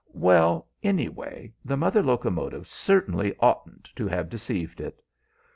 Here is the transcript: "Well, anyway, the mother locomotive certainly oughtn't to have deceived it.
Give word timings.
"Well, 0.15 0.67
anyway, 0.81 1.53
the 1.63 1.77
mother 1.77 2.01
locomotive 2.01 2.65
certainly 2.67 3.35
oughtn't 3.39 3.91
to 3.97 4.07
have 4.07 4.29
deceived 4.31 4.81
it. 4.81 4.99